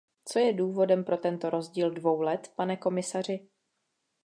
[0.25, 3.47] Co je důvodem pro tento rozdíl dvou let, pane komisaři?